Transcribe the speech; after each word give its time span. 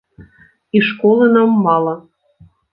І 0.79 0.81
школы 0.87 1.29
нам 1.37 1.55
мала. 1.69 1.95